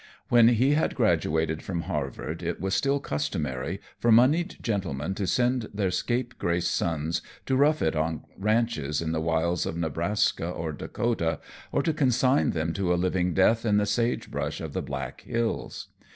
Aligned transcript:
When 0.29 0.47
he 0.47 0.73
had 0.73 0.95
graduated 0.95 1.61
from 1.61 1.81
Harvard 1.81 2.41
it 2.41 2.59
was 2.59 2.73
still 2.73 2.99
customary 2.99 3.79
for 3.99 4.11
moneyed 4.11 4.55
gentlemen 4.59 5.13
to 5.13 5.27
send 5.27 5.69
their 5.75 5.91
scapegrace 5.91 6.67
sons 6.67 7.21
to 7.45 7.55
rough 7.55 7.83
it 7.83 7.95
on 7.95 8.23
ranches 8.35 8.99
in 8.99 9.11
the 9.11 9.21
wilds 9.21 9.67
of 9.67 9.77
Nebraska 9.77 10.49
or 10.49 10.71
Dakota, 10.71 11.39
or 11.71 11.83
to 11.83 11.93
consign 11.93 12.49
them 12.49 12.73
to 12.73 12.91
a 12.91 12.95
living 12.95 13.35
death 13.35 13.63
in 13.63 13.77
the 13.77 13.85
sage 13.85 14.31
brush 14.31 14.59
of 14.59 14.73
the 14.73 14.81
Black 14.81 15.21
Hills. 15.21 15.89